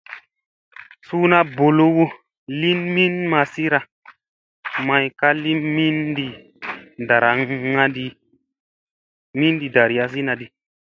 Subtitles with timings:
[1.07, 2.05] Suuna boloowo
[2.59, 3.79] lin min masira,
[4.87, 5.51] may ka li
[9.43, 10.45] mindi ɗarayasinadi.